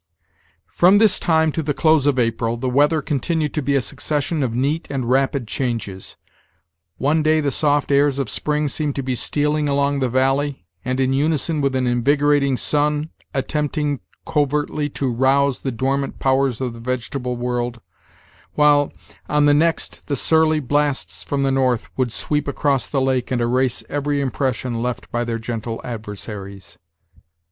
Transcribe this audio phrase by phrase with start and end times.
[0.73, 4.41] From this time to the close of April the weather continued to be a succession
[4.41, 6.15] of neat and rapid changes.
[6.97, 10.99] One day the soft airs of spring seemed to be stealing along the valley, and,
[10.99, 16.79] in unison with an invigorating sun, attempting covertly to rouse the dormant powers of the
[16.79, 17.79] vegetable world,
[18.55, 18.91] while,
[19.29, 23.39] on the next, the surly blasts from the north would sweep across the lake and
[23.39, 26.79] erase every impression left by their gentle adversaries.